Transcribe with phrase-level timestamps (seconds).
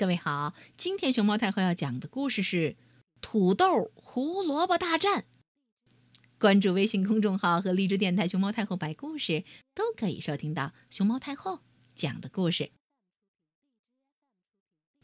[0.00, 2.70] 各位好，今天熊猫太后要讲的故事是
[3.20, 5.20] 《土豆胡萝卜大战》。
[6.38, 9.44] 关注微信公众号和荔枝电台“熊猫太后”摆故事，
[9.74, 11.60] 都可以收听到熊猫太后
[11.94, 12.72] 讲的故事。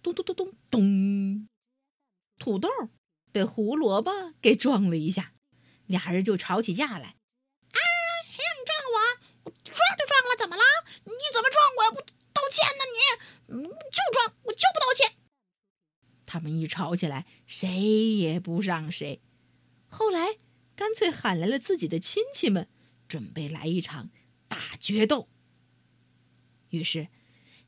[0.02, 1.46] 咚咚咚咚咚，
[2.38, 2.70] 土豆
[3.32, 4.10] 被胡萝卜
[4.40, 5.34] 给撞了一下，
[5.84, 7.16] 俩人就吵起架来。
[7.72, 7.78] 啊！
[8.30, 8.96] 谁让你撞我？
[9.44, 10.62] 我撞就撞了，怎么了？
[11.04, 11.90] 你怎么撞我呀？
[11.90, 12.00] 我
[12.32, 12.98] 道歉呢，你
[13.48, 14.34] 嗯，就撞。
[16.36, 19.22] 他们一吵起来，谁也不让谁。
[19.88, 20.36] 后来，
[20.74, 22.68] 干脆喊来了自己的亲戚们，
[23.08, 24.10] 准备来一场
[24.46, 25.28] 大决斗。
[26.68, 27.08] 于是，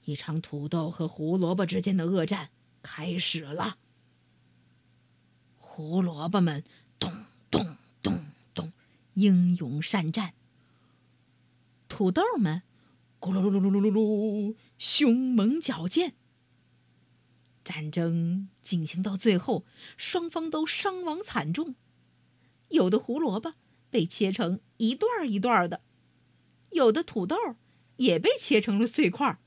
[0.04, 2.50] 一场土豆和胡萝卜之间的恶战
[2.82, 3.78] 开始了。
[5.56, 6.62] 胡萝卜们
[6.98, 8.70] 咚咚咚咚，
[9.14, 10.32] 英勇善战；
[11.88, 12.60] 土豆们
[13.18, 16.12] 咕噜噜噜噜噜噜，凶猛矫健。
[17.68, 19.66] 战争进行到最后，
[19.98, 21.74] 双方都伤亡惨重，
[22.68, 23.52] 有的胡萝卜
[23.90, 25.82] 被切成一段一段的，
[26.70, 27.36] 有的土豆
[27.96, 29.38] 也被切成了碎块。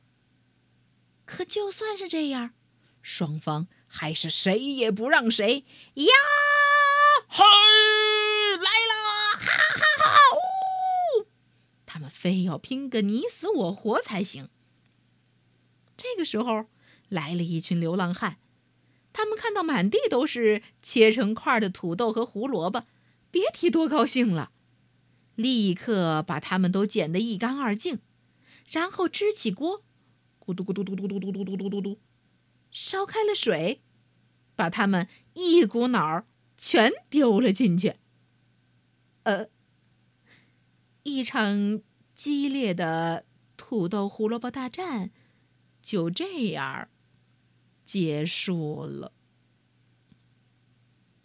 [1.25, 2.53] 可就算是这样，
[3.01, 6.13] 双方还是谁也不让谁呀！
[7.27, 9.39] 嘿，来了！
[9.39, 10.09] 哈哈哈！
[11.17, 11.25] 呜，
[11.87, 14.49] 他们非要拼个你死我活才行。
[15.97, 16.67] 这个时候。
[17.11, 18.37] 来了一群流浪汉，
[19.11, 22.85] 他们看到满地都是切成块的土豆和胡萝卜，
[23.29, 24.51] 别提多高兴了。
[25.35, 27.99] 立刻把他们都捡得一干二净，
[28.69, 29.83] 然后支起锅，
[30.39, 31.99] 咕嘟咕嘟嘟嘟嘟嘟嘟嘟嘟嘟，
[32.71, 33.81] 烧开了水，
[34.55, 36.25] 把他们一股脑儿
[36.57, 37.95] 全丢了进去。
[39.23, 39.47] 呃，
[41.03, 41.81] 一场
[42.15, 43.25] 激烈的
[43.57, 45.11] 土豆胡萝卜大战
[45.81, 46.87] 就这样。
[47.83, 49.11] 结束了。